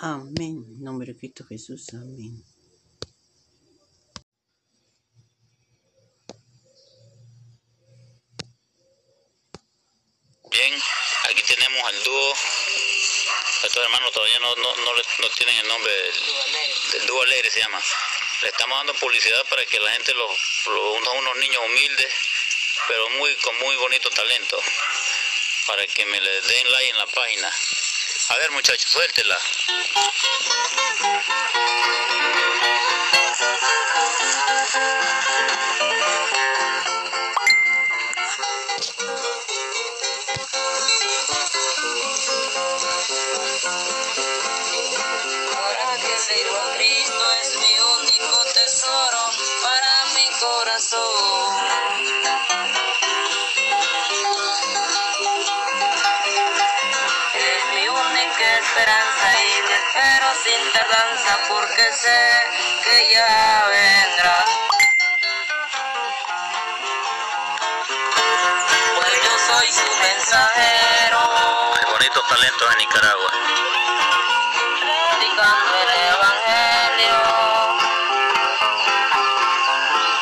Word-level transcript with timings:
Amén. 0.00 0.64
En 0.68 0.82
nombre 0.82 1.12
de 1.12 1.18
Cristo 1.18 1.44
Jesús. 1.44 1.82
Amén. 1.94 2.42
Bien, 10.50 10.82
aquí 11.28 11.42
tenemos 11.42 11.84
al 11.88 12.02
dúo. 12.04 12.34
Estos 13.62 13.82
hermanos 13.84 14.12
todavía 14.12 14.38
no, 14.40 14.56
no, 14.56 14.76
no, 14.76 14.92
no 14.94 15.28
tienen 15.36 15.58
el 15.58 15.68
nombre 15.68 15.92
del, 15.92 17.06
dúo 17.06 17.22
alegre, 17.22 17.50
se 17.50 17.60
llama. 17.60 17.80
Le 18.42 18.48
estamos 18.48 18.78
dando 18.78 18.94
publicidad 18.94 19.44
para 19.48 19.64
que 19.66 19.78
la 19.80 19.92
gente 19.92 20.14
los, 20.14 20.30
los- 20.66 21.08
unos 21.14 21.36
niños 21.36 21.62
humildes, 21.64 22.12
pero 22.88 23.08
muy 23.10 23.34
con 23.36 23.56
muy 23.58 23.76
bonito 23.76 24.10
talento. 24.10 24.60
Para 25.66 25.86
que 25.86 26.04
me 26.06 26.20
le 26.20 26.40
den 26.40 26.70
like 26.70 26.90
en 26.90 26.96
la 26.96 27.06
página. 27.06 27.52
A 28.30 28.36
ver 28.38 28.50
muchachos, 28.52 28.88
suéltela. 28.92 29.36
Ahora 45.56 45.98
que 46.00 46.18
sirvo 46.18 46.56
a 46.56 46.76
Cristo 46.76 47.32
es 47.42 47.56
mi 47.56 47.74
único 47.80 48.44
tesoro 48.54 49.30
para 49.60 50.04
mi 50.14 50.30
corazón. 50.38 51.19
Esperanza 58.70 59.28
y 59.42 59.62
le 59.66 59.74
espero 59.74 60.26
sin 60.44 60.72
tardanza 60.72 61.38
porque 61.48 61.92
sé 61.92 62.22
que 62.84 63.14
ya 63.14 63.64
vendrá. 63.68 64.44
Pues 68.96 69.12
yo 69.24 69.34
soy 69.48 69.72
su 69.72 69.90
mensajero. 70.02 71.20
Hay 71.74 71.92
bonitos 71.92 72.28
talentos 72.28 72.72
en 72.72 72.78
Nicaragua. 72.78 73.30
predicando 74.80 75.72
el 75.82 75.90
evangelio, 76.14 77.18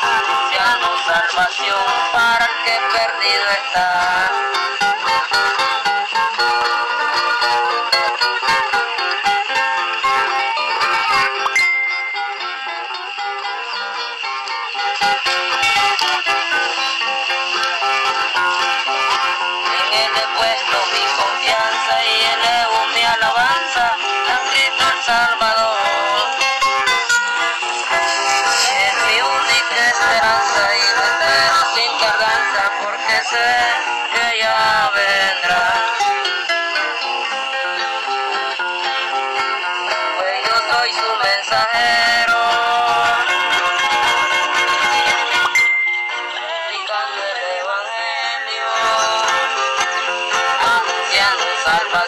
anunciando 0.01 0.87
salvación 1.05 1.85
para 2.13 2.45
el 2.45 2.55
que 2.65 2.75
perdido 2.97 3.49
está. 3.63 4.31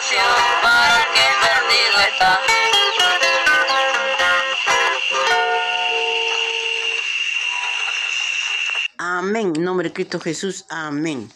Salvación 0.02 0.34
para 0.62 1.06
que 1.14 1.24
perdido 1.42 2.00
está. 2.08 2.40
Amén. 8.98 9.52
En 9.56 9.64
nombre 9.64 9.88
de 9.88 9.94
Cristo 9.94 10.20
Jesús. 10.20 10.64
Amén. 10.68 11.28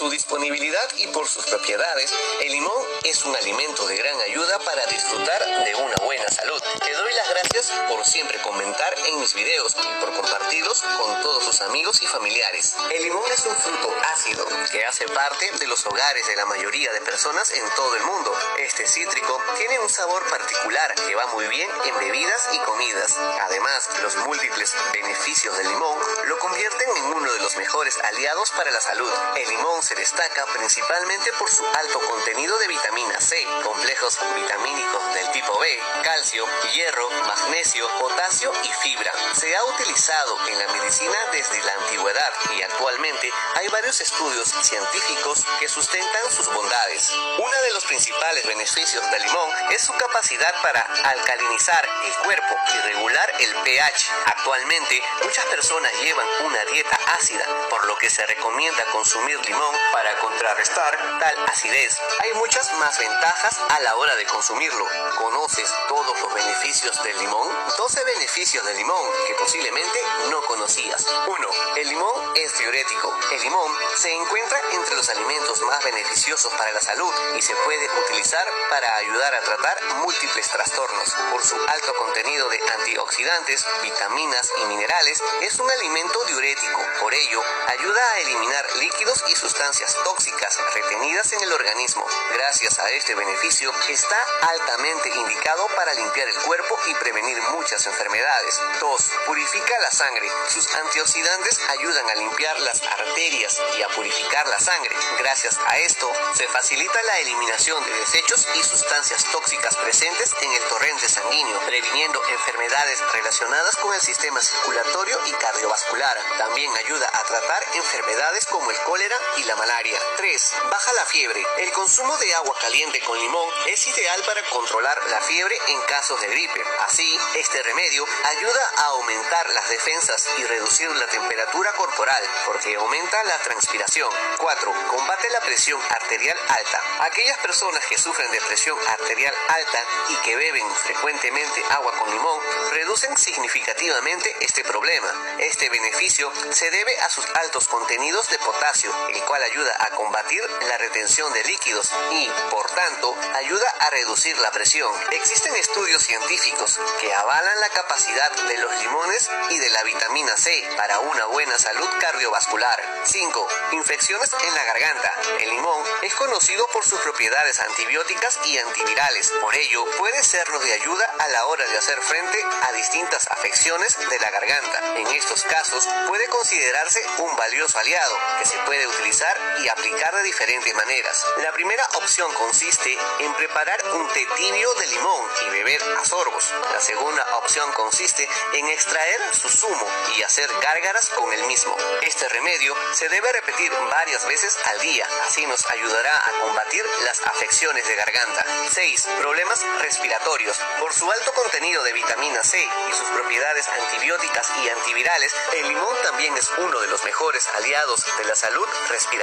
Su 0.00 0.08
disponibilidad 0.08 0.88
y 0.96 1.08
por 1.08 1.28
sus 1.28 1.44
propiedades, 1.44 2.10
el 2.40 2.52
limón 2.52 2.82
es 3.04 3.22
un 3.26 3.36
alimento 3.36 3.86
de 3.86 3.98
gran 3.98 4.18
ayuda 4.22 4.58
para 4.60 4.86
disfrutar 4.86 5.44
de 5.62 5.74
una 5.74 5.94
buena 6.02 6.26
salud. 6.30 6.58
Te 6.82 6.90
doy 6.90 7.12
las 7.12 7.28
gracias 7.28 7.70
por 7.86 8.02
siempre 8.06 8.40
comentar 8.40 8.94
en 8.98 9.20
mis 9.20 9.34
videos 9.34 9.76
y 9.76 10.00
por 10.00 10.14
compartirlos 10.14 10.80
con 10.80 11.20
todos 11.20 11.44
tus 11.44 11.60
amigos 11.60 12.00
y 12.00 12.06
familiares. 12.06 12.76
El 12.90 13.02
limón 13.02 13.30
es 13.30 13.44
un 13.44 13.54
fruto 13.54 13.94
ácido 14.14 14.46
que 14.72 14.86
hace 14.86 15.06
parte 15.08 15.50
de 15.58 15.66
los 15.66 15.84
hogares 15.84 16.26
de 16.26 16.36
la 16.36 16.46
mayoría 16.46 16.90
de 16.94 17.02
personas 17.02 17.50
en 17.50 17.68
todo 17.76 17.94
el 17.94 18.02
mundo. 18.04 18.32
Este 18.56 18.88
cítrico 18.88 19.38
tiene 19.58 19.80
un 19.80 19.90
sabor 19.90 20.26
particular 20.30 20.94
que 20.94 21.14
va 21.14 21.26
muy 21.26 21.46
bien 21.48 21.70
en 21.84 21.98
bebidas 21.98 22.48
y 22.54 22.58
comidas. 22.60 23.18
Además, 23.42 23.86
los 24.00 24.16
múltiples 24.16 24.74
beneficios 24.94 25.54
del 25.58 25.68
limón 25.68 25.98
lo 26.24 26.38
convierten 26.38 26.88
en 26.96 27.04
uno 27.04 27.30
de 27.30 27.40
los 27.40 27.54
mejores 27.56 27.98
aliados 28.02 28.50
para 28.52 28.70
la 28.70 28.80
salud. 28.80 29.12
El 29.36 29.48
limón 29.50 29.82
se 29.89 29.89
destaca 29.94 30.46
principalmente 30.54 31.32
por 31.34 31.50
su 31.50 31.64
alto 31.66 32.00
contenido 32.00 32.56
de 32.58 32.68
vitamina 32.68 33.20
C, 33.20 33.36
complejos 33.62 34.18
vitamínicos 34.34 35.14
del 35.14 35.30
tipo 35.32 35.58
B, 35.58 35.80
calcio, 36.02 36.46
hierro, 36.72 37.10
magnesio, 37.26 37.88
potasio 37.98 38.52
y 38.62 38.72
fibra. 38.82 39.12
Se 39.34 39.54
ha 39.54 39.64
utilizado 39.64 40.48
en 40.48 40.58
la 40.58 40.68
medicina 40.68 41.16
desde 41.32 41.62
la 41.62 41.72
antigüedad 41.74 42.32
y 42.56 42.62
actualmente 42.62 43.32
hay 43.56 43.68
varios 43.68 44.00
estudios 44.00 44.48
científicos 44.62 45.44
que 45.58 45.68
sustentan 45.68 46.30
sus 46.30 46.46
bondades. 46.52 47.10
Uno 47.38 47.62
de 47.62 47.72
los 47.72 47.84
principales 47.84 48.46
beneficios 48.46 49.10
del 49.10 49.22
limón 49.22 49.50
es 49.70 49.82
su 49.82 49.92
capacidad 49.94 50.54
para 50.62 50.80
alcalinizar 50.80 51.88
el 52.04 52.14
cuerpo 52.24 52.56
y 52.74 52.78
regular 52.88 53.32
el 53.40 53.54
pH. 53.56 54.10
Actualmente, 54.26 55.02
muchas 55.24 55.44
personas 55.46 55.92
llevan 56.00 56.26
una 56.44 56.64
dieta 56.66 56.98
ácida, 57.18 57.44
por 57.68 57.84
lo 57.86 57.96
que 57.96 58.10
se 58.10 58.26
recomienda 58.26 58.84
consumir 58.92 59.38
limón 59.46 59.79
para 59.92 60.16
contrarrestar 60.18 61.18
tal 61.18 61.48
acidez. 61.48 61.98
Hay 62.20 62.32
muchas 62.34 62.72
más 62.74 62.98
ventajas 62.98 63.58
a 63.68 63.80
la 63.80 63.96
hora 63.96 64.14
de 64.16 64.26
consumirlo. 64.26 64.86
¿Conoces 65.16 65.72
todos 65.88 66.20
los 66.20 66.34
beneficios 66.34 67.02
del 67.02 67.18
limón? 67.18 67.48
12 67.76 68.04
beneficios 68.04 68.64
del 68.64 68.76
limón 68.76 69.06
que 69.26 69.34
posiblemente 69.34 70.00
no 70.30 70.42
conocías. 70.42 71.06
1. 71.26 71.48
El 71.76 71.88
limón 71.88 72.32
es 72.36 72.58
diurético. 72.58 73.18
El 73.32 73.42
limón 73.42 73.72
se 73.96 74.12
encuentra 74.12 74.60
entre 74.72 74.96
los 74.96 75.08
alimentos 75.08 75.60
más 75.62 75.82
beneficiosos 75.84 76.52
para 76.54 76.72
la 76.72 76.80
salud 76.80 77.12
y 77.36 77.42
se 77.42 77.54
puede 77.56 77.88
utilizar 78.04 78.46
para 78.68 78.96
ayudar 78.96 79.34
a 79.34 79.40
tratar 79.40 79.82
múltiples 79.96 80.48
trastornos. 80.48 81.14
Por 81.30 81.42
su 81.42 81.56
alto 81.56 81.94
contenido 81.94 82.48
de 82.48 82.60
antioxidantes, 82.78 83.64
vitaminas 83.82 84.50
y 84.62 84.64
minerales, 84.66 85.22
es 85.40 85.58
un 85.58 85.70
alimento 85.70 86.24
diurético. 86.24 86.80
Por 87.00 87.14
ello, 87.14 87.42
ayuda 87.68 88.00
a 88.12 88.18
eliminar 88.20 88.76
líquidos 88.76 89.24
y 89.28 89.36
sustancias 89.36 89.69
tóxicas 89.70 90.58
retenidas 90.74 91.32
en 91.32 91.42
el 91.42 91.52
organismo. 91.52 92.04
Gracias 92.34 92.80
a 92.80 92.90
este 92.90 93.14
beneficio, 93.14 93.72
está 93.88 94.16
altamente 94.48 95.08
indicado 95.10 95.64
para 95.76 95.94
limpiar 95.94 96.28
el 96.28 96.36
cuerpo 96.42 96.76
y 96.86 96.94
prevenir 96.94 97.40
muchas 97.52 97.86
enfermedades. 97.86 98.60
2. 98.80 99.10
Purifica 99.26 99.78
la 99.78 99.92
sangre. 99.92 100.28
Sus 100.48 100.74
antioxidantes 100.74 101.60
ayudan 101.68 102.10
a 102.10 102.14
limpiar 102.16 102.58
las 102.60 102.82
arterias 102.82 103.62
y 103.78 103.82
a 103.82 103.88
purificar 103.90 104.48
la 104.48 104.58
sangre. 104.58 104.96
Gracias 105.18 105.56
a 105.64 105.78
esto, 105.78 106.10
se 106.34 106.48
facilita 106.48 107.00
la 107.04 107.18
eliminación 107.20 107.84
de 107.84 107.94
desechos 107.94 108.48
y 108.56 108.64
sustancias 108.64 109.24
tóxicas 109.30 109.76
presentes 109.76 110.34
en 110.40 110.52
el 110.52 110.64
torrente 110.64 111.08
sanguíneo, 111.08 111.60
previniendo 111.60 112.20
enfermedades 112.28 113.00
relacionadas 113.12 113.76
con 113.76 113.94
el 113.94 114.00
sistema 114.00 114.40
circulatorio 114.42 115.16
y 115.26 115.32
cardiovascular. 115.34 116.18
También 116.38 116.76
ayuda 116.76 117.08
a 117.12 117.22
tratar 117.22 117.64
enfermedades 117.74 118.46
como 118.46 118.68
el 118.68 118.80
cólera 118.80 119.16
y 119.36 119.44
la 119.44 119.49
malaria. 119.56 119.98
3. 120.16 120.52
Baja 120.70 120.92
la 120.94 121.06
fiebre. 121.06 121.44
El 121.58 121.72
consumo 121.72 122.16
de 122.18 122.34
agua 122.34 122.56
caliente 122.60 123.00
con 123.00 123.18
limón 123.18 123.48
es 123.66 123.86
ideal 123.86 124.22
para 124.24 124.42
controlar 124.50 124.98
la 125.10 125.20
fiebre 125.20 125.56
en 125.68 125.80
casos 125.82 126.20
de 126.20 126.28
gripe. 126.28 126.62
Así, 126.80 127.18
este 127.34 127.62
remedio 127.62 128.04
ayuda 128.24 128.70
a 128.76 128.84
aumentar 128.86 129.50
las 129.50 129.68
defensas 129.68 130.26
y 130.38 130.44
reducir 130.44 130.90
la 130.90 131.06
temperatura 131.06 131.72
corporal 131.72 132.22
porque 132.46 132.74
aumenta 132.76 133.22
la 133.24 133.38
transpiración. 133.38 134.10
4. 134.38 134.74
Combate 134.88 135.30
la 135.30 135.40
presión 135.40 135.80
arterial 135.90 136.38
alta. 136.48 136.80
Aquellas 137.00 137.38
personas 137.38 137.84
que 137.86 137.98
sufren 137.98 138.30
de 138.30 138.40
presión 138.42 138.78
arterial 138.88 139.34
alta 139.48 139.84
y 140.08 140.16
que 140.16 140.36
beben 140.36 140.68
frecuentemente 140.76 141.64
agua 141.70 141.92
con 141.98 142.10
limón 142.10 142.40
reducen 142.72 143.16
significativamente 143.16 144.34
este 144.40 144.64
problema. 144.64 145.36
Este 145.38 145.68
beneficio 145.68 146.32
se 146.50 146.70
debe 146.70 146.98
a 147.00 147.10
sus 147.10 147.24
altos 147.34 147.68
contenidos 147.68 148.28
de 148.30 148.38
potasio, 148.38 148.92
el 149.08 149.22
cual 149.24 149.39
ayuda 149.44 149.72
a 149.80 149.90
combatir 149.90 150.42
la 150.68 150.78
retención 150.78 151.32
de 151.32 151.44
líquidos 151.44 151.90
y, 152.12 152.28
por 152.50 152.68
tanto, 152.70 153.16
ayuda 153.34 153.68
a 153.80 153.90
reducir 153.90 154.36
la 154.38 154.50
presión. 154.50 154.92
Existen 155.12 155.54
estudios 155.56 156.02
científicos 156.02 156.78
que 157.00 157.12
avalan 157.14 157.60
la 157.60 157.68
capacidad 157.70 158.30
de 158.30 158.58
los 158.58 158.74
limones 158.80 159.30
y 159.50 159.58
de 159.58 159.70
la 159.70 159.82
vitamina 159.82 160.36
C 160.36 160.68
para 160.76 161.00
una 161.00 161.26
buena 161.26 161.58
salud 161.58 161.88
cardiovascular. 162.00 163.02
5. 163.04 163.48
Infecciones 163.72 164.30
en 164.46 164.54
la 164.54 164.64
garganta. 164.64 165.12
El 165.40 165.50
limón 165.50 165.84
es 166.02 166.14
conocido 166.14 166.66
por 166.68 166.84
sus 166.84 167.00
propiedades 167.00 167.60
antibióticas 167.60 168.38
y 168.44 168.58
antivirales. 168.58 169.30
Por 169.40 169.54
ello, 169.54 169.84
puede 169.98 170.22
sernos 170.22 170.62
de 170.64 170.72
ayuda 170.72 171.04
a 171.18 171.28
la 171.28 171.46
hora 171.46 171.66
de 171.66 171.78
hacer 171.78 172.00
frente 172.02 172.44
a 172.68 172.72
distintas 172.72 173.26
afecciones 173.30 173.96
de 174.08 174.18
la 174.18 174.30
garganta. 174.30 174.96
En 174.96 175.06
estos 175.08 175.44
casos, 175.44 175.88
puede 176.08 176.26
considerarse 176.28 177.02
un 177.18 177.36
valioso 177.36 177.78
aliado 177.78 178.18
que 178.38 178.46
se 178.46 178.58
puede 178.60 178.86
utilizar 178.86 179.29
y 179.62 179.68
aplicar 179.68 180.14
de 180.16 180.22
diferentes 180.22 180.74
maneras. 180.74 181.24
La 181.38 181.52
primera 181.52 181.86
opción 181.94 182.32
consiste 182.34 182.96
en 183.20 183.34
preparar 183.34 183.80
un 183.94 184.08
té 184.08 184.26
tibio 184.36 184.74
de 184.74 184.86
limón 184.86 185.30
y 185.46 185.50
beber 185.50 185.82
a 185.98 186.04
sorbos. 186.04 186.52
La 186.72 186.80
segunda 186.80 187.22
opción 187.36 187.70
consiste 187.72 188.28
en 188.54 188.68
extraer 188.68 189.20
su 189.34 189.48
zumo 189.48 189.86
y 190.16 190.22
hacer 190.22 190.50
gárgaras 190.60 191.10
con 191.10 191.32
el 191.32 191.44
mismo. 191.44 191.76
Este 192.02 192.28
remedio 192.28 192.74
se 192.92 193.08
debe 193.08 193.30
repetir 193.32 193.72
varias 193.90 194.26
veces 194.26 194.58
al 194.64 194.80
día, 194.80 195.06
así 195.26 195.46
nos 195.46 195.68
ayudará 195.70 196.16
a 196.26 196.30
combatir 196.40 196.84
las 197.04 197.20
afecciones 197.26 197.86
de 197.86 197.94
garganta. 197.94 198.44
6. 198.72 199.08
Problemas 199.18 199.64
respiratorios. 199.80 200.58
Por 200.78 200.92
su 200.94 201.10
alto 201.10 201.32
contenido 201.32 201.82
de 201.84 201.92
vitamina 201.92 202.42
C 202.42 202.58
y 202.58 202.92
sus 202.92 203.08
propiedades 203.08 203.68
antibióticas 203.68 204.50
y 204.64 204.68
antivirales, 204.70 205.34
el 205.56 205.68
limón 205.68 205.96
también 206.02 206.36
es 206.36 206.50
uno 206.58 206.80
de 206.80 206.88
los 206.88 207.04
mejores 207.04 207.46
aliados 207.56 208.04
de 208.18 208.24
la 208.24 208.34
salud 208.34 208.66
respiratoria. 208.88 209.19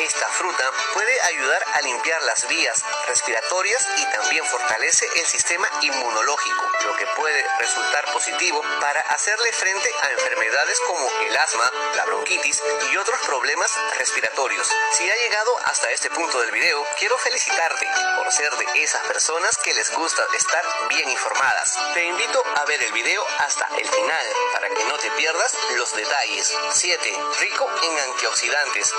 Esta 0.00 0.28
fruta 0.28 0.70
puede 0.92 1.20
ayudar 1.22 1.64
a 1.74 1.80
limpiar 1.80 2.22
las 2.22 2.46
vías 2.46 2.84
respiratorias 3.08 3.88
y 3.96 4.06
también 4.12 4.44
fortalece 4.46 5.08
el 5.16 5.26
sistema 5.26 5.68
inmunológico, 5.80 6.70
lo 6.84 6.96
que 6.96 7.06
puede 7.08 7.44
resultar 7.58 8.12
positivo 8.12 8.62
para 8.80 9.00
hacerle 9.00 9.52
frente 9.52 9.90
a 10.02 10.10
enfermedades 10.10 10.78
como 10.80 11.08
el 11.22 11.36
asma, 11.36 11.70
la 11.96 12.04
bronquitis 12.04 12.62
y 12.92 12.96
otros 12.96 13.18
problemas 13.26 13.72
respiratorios. 13.98 14.70
Si 14.92 15.10
ha 15.10 15.16
llegado 15.16 15.58
hasta 15.64 15.90
este 15.90 16.10
punto 16.10 16.40
del 16.40 16.52
video, 16.52 16.86
quiero 16.98 17.18
felicitarte 17.18 17.88
por 18.16 18.32
ser 18.32 18.52
de 18.52 18.82
esas 18.82 19.02
personas 19.06 19.56
que 19.58 19.74
les 19.74 19.90
gusta 19.92 20.22
estar 20.36 20.64
bien 20.90 21.08
informadas. 21.08 21.76
Te 21.94 22.04
invito 22.04 22.42
a 22.56 22.64
ver 22.66 22.82
el 22.82 22.92
video 22.92 23.24
hasta 23.38 23.68
el 23.78 23.88
final 23.88 24.26
para 24.52 24.68
que 24.68 24.84
no 24.84 24.96
te 24.98 25.10
pierdas 25.12 25.56
los 25.76 25.94
detalles. 25.94 26.54
7. 26.72 27.18
Rico 27.40 27.70
en 27.82 27.98
antioxidantes. 27.98 28.92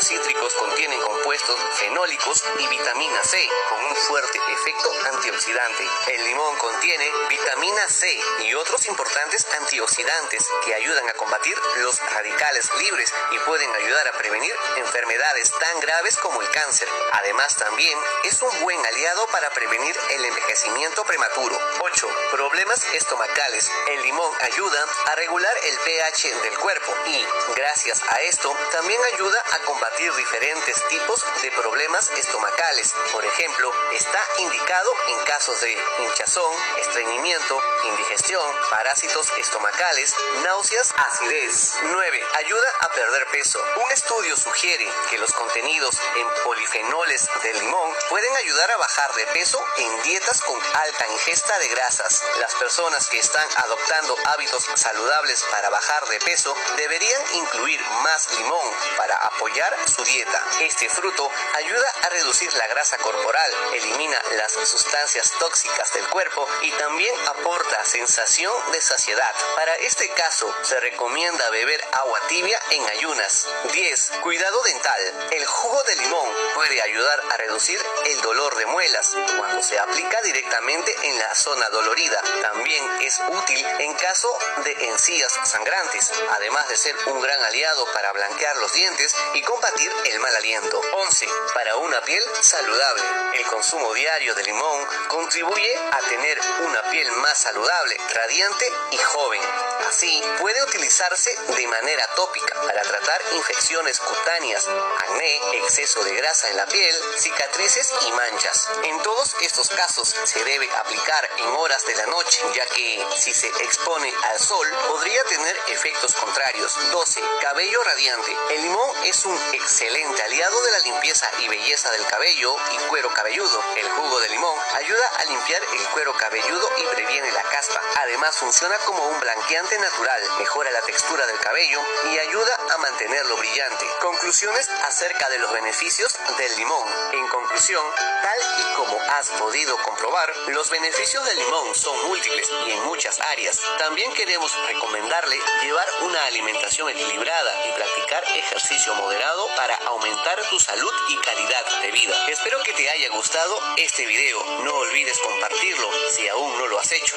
Cítricos 0.00 0.54
contienen 0.54 1.00
compuestos 1.00 1.58
fenólicos 1.74 2.44
y 2.58 2.66
vitamina 2.68 3.24
C 3.24 3.48
con 3.68 3.84
un 3.84 3.96
fuerte 3.96 4.38
efecto 4.52 4.92
antioxidante. 5.12 5.86
El 6.08 6.24
limón 6.24 6.56
contiene 6.56 7.10
vitamina 7.28 7.88
C 7.88 8.06
y 8.44 8.54
otros 8.54 8.86
importantes 8.86 9.46
antioxidantes 9.58 10.46
que 10.64 10.74
ayudan 10.74 11.08
a 11.08 11.14
combatir 11.14 11.56
los 11.76 11.98
radicales 12.12 12.70
libres 12.78 13.12
y 13.32 13.38
pueden 13.40 13.74
ayudar 13.74 14.08
a 14.08 14.18
prevenir 14.18 14.54
enfermedades 14.76 15.50
tan 15.50 15.80
graves 15.80 16.16
como 16.18 16.40
el 16.40 16.50
cáncer. 16.50 16.88
Además 17.12 17.56
también 17.56 17.98
es 18.24 18.40
un 18.42 18.60
buen 18.60 18.84
aliado 18.86 19.26
para 19.28 19.50
prevenir 19.50 19.96
el 20.10 20.24
envejecimiento 20.24 21.04
prematuro. 21.04 21.58
8. 21.80 22.08
Problemas 22.30 22.84
estomacales. 22.94 23.70
El 23.88 24.02
limón 24.02 24.30
ayuda 24.42 24.86
a 25.06 25.14
regular 25.16 25.56
el 25.64 25.78
pH 25.78 26.34
del 26.42 26.58
cuerpo 26.58 26.92
y, 27.06 27.26
gracias 27.56 28.00
a 28.08 28.20
esto, 28.22 28.54
también 28.70 29.00
ayuda 29.14 29.42
a 29.52 29.58
combatir 29.72 30.12
diferentes 30.16 30.86
tipos 30.88 31.24
de 31.40 31.50
problemas 31.52 32.10
estomacales. 32.18 32.94
Por 33.10 33.24
ejemplo, 33.24 33.72
está 33.92 34.20
indicado 34.38 34.92
en 35.08 35.24
casos 35.24 35.58
de 35.62 35.72
hinchazón, 36.00 36.52
estreñimiento, 36.78 37.58
indigestión, 37.84 38.54
parásitos 38.68 39.32
estomacales, 39.38 40.14
náuseas, 40.42 40.92
acidez. 40.94 41.74
9. 41.84 42.26
Ayuda 42.34 42.68
a 42.80 42.88
perder 42.90 43.26
peso. 43.28 43.64
Un 43.82 43.92
estudio 43.92 44.36
sugiere 44.36 44.86
que 45.08 45.16
los 45.16 45.32
contenidos 45.32 45.98
en 46.16 46.44
polifenoles 46.44 47.26
del 47.42 47.58
limón 47.60 47.94
pueden 48.10 48.36
ayudar 48.36 48.72
a 48.72 48.76
bajar 48.76 49.14
de 49.14 49.26
peso 49.28 49.58
en 49.78 50.02
dietas 50.02 50.42
con 50.42 50.60
alta 50.74 51.06
ingesta 51.12 51.58
de 51.60 51.68
grasas. 51.68 52.22
Las 52.40 52.54
personas 52.56 53.08
que 53.08 53.18
están 53.18 53.48
adoptando 53.56 54.16
hábitos 54.34 54.68
saludables 54.74 55.42
para 55.50 55.70
bajar 55.70 56.06
de 56.08 56.20
peso 56.20 56.54
deberían 56.76 57.22
incluir 57.36 57.80
más 58.02 58.30
limón 58.36 58.76
para 58.98 59.16
apoyar 59.16 59.61
su 59.86 60.04
dieta. 60.04 60.44
Este 60.60 60.88
fruto 60.88 61.30
ayuda 61.54 61.92
a 62.02 62.08
reducir 62.08 62.52
la 62.54 62.66
grasa 62.66 62.98
corporal, 62.98 63.52
elimina 63.74 64.20
las 64.36 64.52
sustancias 64.52 65.32
tóxicas 65.38 65.92
del 65.92 66.06
cuerpo 66.08 66.48
y 66.62 66.70
también 66.72 67.14
aporta 67.28 67.84
sensación 67.84 68.52
de 68.72 68.80
saciedad. 68.80 69.34
Para 69.54 69.74
este 69.76 70.08
caso, 70.10 70.52
se 70.62 70.80
recomienda 70.80 71.48
beber 71.50 71.80
agua 71.92 72.20
tibia 72.28 72.58
en 72.70 72.88
ayunas. 72.88 73.46
10. 73.72 74.12
Cuidado 74.22 74.62
dental. 74.64 75.28
El 75.30 75.46
jugo 75.46 75.82
de 75.84 75.96
limón 75.96 76.28
puede 76.54 76.82
ayudar 76.82 77.22
a 77.30 77.36
reducir 77.36 77.80
el 78.06 78.20
dolor 78.22 78.56
de 78.56 78.66
muelas 78.66 79.14
cuando 79.38 79.62
se 79.62 79.78
aplica 79.78 80.20
directamente 80.22 80.94
en 81.02 81.18
la 81.18 81.34
zona 81.34 81.68
dolorida. 81.70 82.20
También 82.40 82.84
es 83.02 83.20
útil 83.28 83.64
en 83.78 83.94
caso 83.94 84.28
de 84.64 84.72
encías 84.88 85.32
sangrantes, 85.44 86.12
además 86.30 86.68
de 86.68 86.76
ser 86.76 86.96
un 87.06 87.20
gran 87.20 87.42
aliado 87.44 87.86
para 87.92 88.12
blanquear 88.12 88.56
los 88.56 88.72
dientes 88.72 89.14
y 89.34 89.42
combatir 89.52 89.92
el 90.04 90.20
mal 90.20 90.34
aliento. 90.36 90.80
11. 90.92 91.28
Para 91.52 91.76
una 91.76 92.00
piel 92.02 92.22
saludable. 92.40 93.02
El 93.34 93.46
consumo 93.46 93.92
diario 93.92 94.34
de 94.34 94.44
limón 94.44 94.86
contribuye 95.08 95.76
a 95.90 95.98
tener 96.08 96.38
una 96.60 96.82
piel 96.90 97.10
más 97.12 97.38
saludable, 97.38 97.96
radiante 98.14 98.72
y 98.92 98.96
joven. 98.96 99.42
Así, 99.88 100.22
puede 100.38 100.62
utilizarse 100.62 101.36
de 101.54 101.66
manera 101.66 102.06
tópica 102.16 102.54
para 102.62 102.82
tratar 102.82 103.20
infecciones 103.34 103.98
cutáneas, 104.00 104.66
acné, 104.68 105.40
exceso 105.58 106.02
de 106.04 106.14
grasa 106.14 106.48
en 106.48 106.56
la 106.56 106.66
piel, 106.66 106.96
cicatrices 107.18 107.92
y 108.06 108.12
manchas. 108.12 108.68
En 108.84 109.02
todos 109.02 109.36
estos 109.42 109.68
casos 109.68 110.14
se 110.24 110.42
debe 110.44 110.70
aplicar 110.76 111.28
en 111.38 111.48
horas 111.48 111.84
de 111.84 111.94
la 111.96 112.06
noche, 112.06 112.42
ya 112.54 112.64
que 112.66 113.06
si 113.16 113.34
se 113.34 113.48
expone 113.48 114.12
al 114.30 114.38
sol 114.38 114.66
podría 114.88 115.22
tener 115.24 115.56
efectos 115.68 116.14
contrarios. 116.14 116.74
12. 116.90 117.20
Cabello 117.42 117.82
radiante. 117.84 118.36
El 118.50 118.62
limón 118.62 118.90
es 119.04 119.24
un 119.26 119.31
excelente 119.52 120.22
aliado 120.22 120.62
de 120.62 120.70
la 120.70 120.78
limpieza 120.80 121.30
y 121.38 121.48
belleza 121.48 121.90
del 121.90 122.06
cabello 122.06 122.56
y 122.72 122.76
cuero 122.88 123.12
cabelludo. 123.12 123.62
El 123.76 123.88
jugo 123.90 124.20
de 124.20 124.28
limón 124.28 124.58
ayuda 124.74 125.06
a 125.18 125.24
limpiar 125.24 125.62
el 125.62 125.88
cuero 125.88 126.14
cabelludo 126.14 126.68
y 126.78 126.86
previene 126.94 127.30
la 127.32 127.42
caspa. 127.42 127.80
Además 128.02 128.36
funciona 128.36 128.76
como 128.78 129.06
un 129.08 129.20
blanqueante 129.20 129.78
natural, 129.78 130.22
mejora 130.38 130.70
la 130.70 130.82
textura 130.82 131.26
del 131.26 131.38
cabello 131.38 131.80
y 132.10 132.18
ayuda 132.18 132.58
a 132.74 132.78
mantenerlo 132.78 133.36
brillante. 133.36 133.86
Conclusiones 134.00 134.68
acerca 134.84 135.28
de 135.30 135.38
los 135.38 135.52
beneficios 135.52 136.14
del 136.36 136.56
limón. 136.56 136.88
En 137.12 137.28
conclusión, 137.28 137.84
tal 138.22 138.40
y 138.58 138.74
como 138.74 139.00
has 139.00 139.28
podido 139.30 139.76
comprobar, 139.78 140.32
los 140.48 140.68
beneficios 140.70 141.24
del 141.24 141.38
limón 141.38 141.74
son 141.74 141.96
múltiples 142.08 142.50
y 142.66 142.72
en 142.72 142.84
muchas 142.84 143.20
áreas. 143.20 143.60
También 143.78 144.12
queremos 144.14 144.52
recomendarle 144.66 145.38
llevar 145.62 145.86
una 146.02 146.24
alimentación 146.26 146.90
equilibrada 146.90 147.66
y 147.68 147.72
practicar 147.72 148.24
ejercicio 148.24 148.94
moderado 148.94 149.21
para 149.56 149.76
aumentar 149.86 150.36
tu 150.50 150.58
salud 150.58 150.90
y 151.08 151.16
calidad 151.18 151.82
de 151.82 151.92
vida. 151.92 152.26
Espero 152.28 152.60
que 152.64 152.72
te 152.72 152.90
haya 152.90 153.08
gustado 153.10 153.56
este 153.76 154.04
video. 154.04 154.42
No 154.64 154.74
olvides 154.74 155.18
compartirlo 155.20 155.88
si 156.10 156.26
aún 156.28 156.58
no 156.58 156.66
lo 156.66 156.78
has 156.80 156.90
hecho. 156.90 157.14